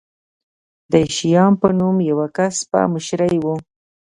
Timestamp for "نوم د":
1.77-2.05